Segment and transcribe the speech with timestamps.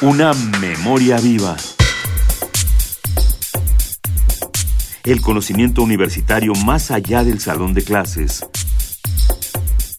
[0.00, 1.56] Una memoria viva.
[5.02, 8.46] El conocimiento universitario más allá del salón de clases.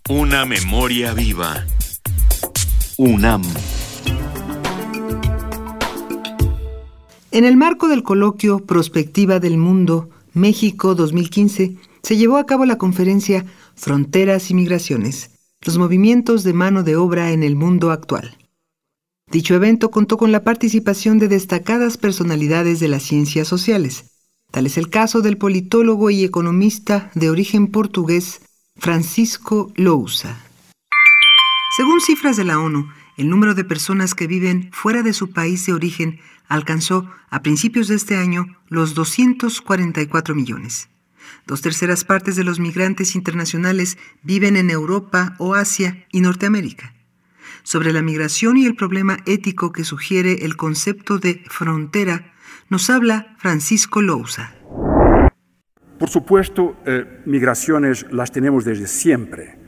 [0.07, 1.65] Una memoria viva.
[2.95, 3.41] UNAM.
[7.31, 12.77] En el marco del coloquio Prospectiva del Mundo, México 2015, se llevó a cabo la
[12.77, 13.43] conferencia
[13.75, 18.38] Fronteras y Migraciones, los movimientos de mano de obra en el mundo actual.
[19.31, 24.05] Dicho evento contó con la participación de destacadas personalidades de las ciencias sociales.
[24.51, 28.41] Tal es el caso del politólogo y economista de origen portugués
[28.77, 30.43] Francisco Lousa.
[31.77, 35.63] Según cifras de la ONU, el número de personas que viven fuera de su país
[35.67, 40.89] de origen alcanzó a principios de este año los 244 millones.
[41.45, 46.95] Dos terceras partes de los migrantes internacionales viven en Europa o Asia y Norteamérica.
[47.69, 52.33] Sobre la migración y el problema ético que sugiere el concepto de frontera,
[52.67, 54.55] nos habla Francisco Lousa.
[55.99, 59.59] Por supuesto, eh, migraciones las tenemos desde siempre.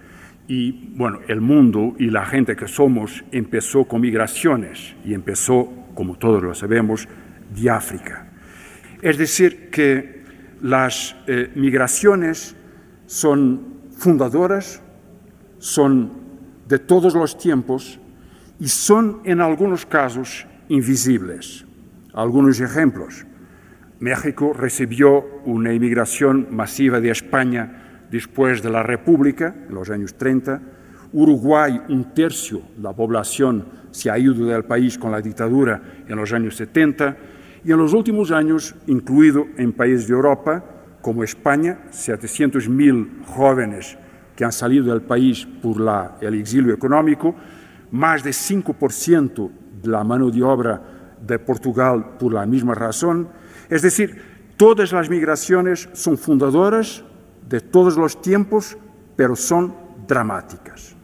[0.47, 6.17] Y bueno, el mundo y la gente que somos empezó con migraciones y empezó, como
[6.17, 7.07] todos lo sabemos,
[7.55, 8.31] de África.
[9.03, 10.23] Es decir, que
[10.59, 12.55] las eh, migraciones
[13.05, 14.81] son fundadoras,
[15.59, 16.20] son
[16.71, 17.99] de todos los tiempos
[18.57, 21.65] y son en algunos casos invisibles.
[22.13, 23.25] Algunos ejemplos.
[23.99, 30.61] México recibió una inmigración masiva de España después de la República, en los años 30.
[31.11, 36.15] Uruguay, un tercio de la población se ha ido del país con la dictadura en
[36.15, 37.17] los años 70
[37.65, 40.63] y en los últimos años, incluido en países de Europa
[41.01, 43.97] como España, 700.000 jóvenes
[44.35, 47.35] que han salido del país por la, el exilio económico,
[47.91, 49.51] más de 5%
[49.81, 50.81] de la mano de obra
[51.21, 53.27] de Portugal por la misma razón.
[53.69, 54.21] Es decir,
[54.57, 57.03] todas las migraciones son fundadoras
[57.47, 58.77] de todos los tiempos,
[59.15, 59.75] pero son
[60.07, 60.95] dramáticas.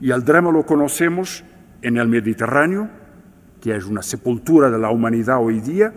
[0.00, 1.44] Y el drama lo conocemos
[1.82, 2.88] en el Mediterráneo,
[3.60, 5.92] que es una sepultura de la humanidad hoy día,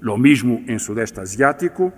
[0.00, 1.92] lo mismo en Sudeste Asiático,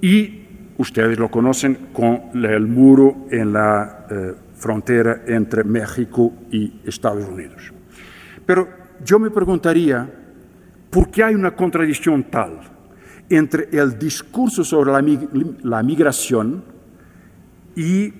[0.00, 0.49] y
[0.80, 7.70] ustedes lo conocen con el muro en la eh, frontera entre México y Estados Unidos.
[8.46, 8.66] Pero
[9.04, 10.08] yo me preguntaría,
[10.88, 12.60] ¿por qué hay una contradicción tal
[13.28, 15.04] entre el discurso sobre la,
[15.62, 16.64] la migración
[17.76, 18.12] y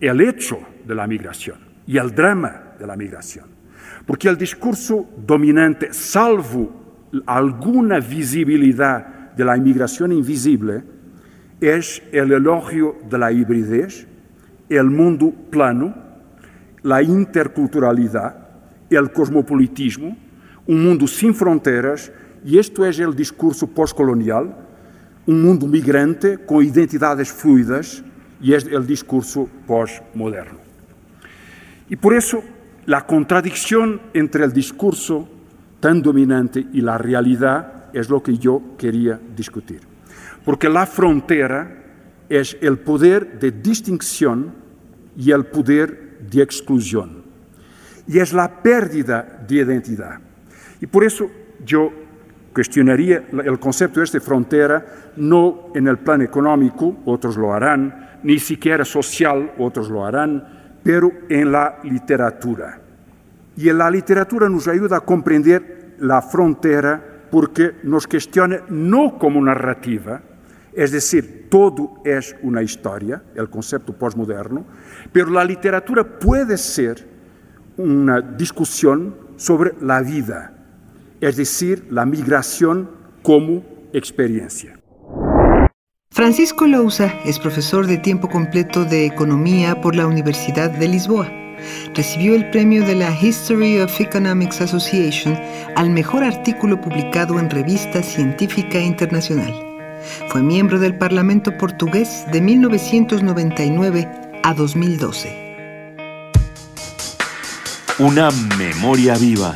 [0.00, 3.44] el hecho de la migración y el drama de la migración?
[4.06, 10.97] Porque el discurso dominante, salvo alguna visibilidad de la inmigración invisible,
[11.60, 14.06] es el elogio de la hibridez,
[14.68, 15.94] el mundo plano,
[16.82, 18.48] la interculturalidad,
[18.90, 20.16] el cosmopolitismo,
[20.66, 22.12] un mundo sin fronteras,
[22.44, 24.54] y esto es el discurso postcolonial,
[25.26, 28.02] un mundo migrante con identidades fluidas,
[28.40, 30.58] y es el discurso postmoderno.
[31.88, 32.42] Y por eso
[32.86, 35.28] la contradicción entre el discurso
[35.80, 39.87] tan dominante y la realidad es lo que yo quería discutir.
[40.44, 41.78] Porque la frontera
[42.28, 44.52] es el poder de distinción
[45.16, 47.22] y el poder de exclusión.
[48.06, 50.20] Y es la pérdida de identidad.
[50.80, 51.30] Y por eso
[51.64, 51.92] yo
[52.52, 58.38] cuestionaría el concepto este de frontera no en el plan económico, otros lo harán, ni
[58.38, 62.80] siquiera social, otros lo harán, pero en la literatura.
[63.56, 69.42] Y en la literatura nos ayuda a comprender la frontera porque nos cuestiona no como
[69.42, 70.22] narrativa,
[70.72, 74.64] es decir, todo es una historia, el concepto postmoderno,
[75.12, 77.06] pero la literatura puede ser
[77.76, 80.52] una discusión sobre la vida,
[81.20, 82.90] es decir, la migración
[83.22, 84.78] como experiencia.
[86.10, 91.47] Francisco Lousa es profesor de tiempo completo de Economía por la Universidad de Lisboa.
[91.94, 95.38] Recibió el premio de la History of Economics Association
[95.76, 99.54] al mejor artículo publicado en revista científica internacional.
[100.28, 104.08] Fue miembro del Parlamento portugués de 1999
[104.42, 105.56] a 2012.
[107.98, 109.54] Una memoria viva.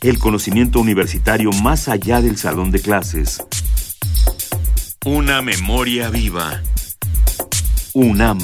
[0.00, 3.42] el conocimiento universitario más allá del salón de clases.
[5.04, 6.62] Una memoria viva.
[7.98, 8.38] UNAM.